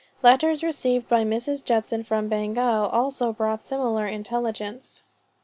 Letters 0.23 0.63
received 0.63 1.07
by 1.07 1.23
Mrs. 1.23 1.63
Judson 1.63 2.03
from 2.03 2.27
Bengal, 2.27 2.87
also 2.87 3.31
brought 3.31 3.61
similar 3.61 4.07
intelligence. 4.07 5.03